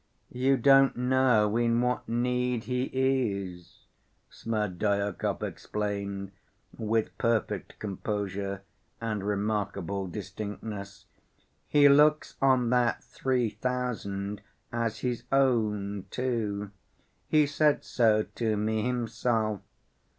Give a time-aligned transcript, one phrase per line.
[0.31, 3.85] You don't know in what need he is,"
[4.31, 6.31] Smerdyakov explained,
[6.75, 8.63] with perfect composure
[8.99, 11.05] and remarkable distinctness.
[11.67, 14.41] "He looks on that three thousand
[14.73, 16.71] as his own, too.
[17.27, 19.61] He said so to me himself.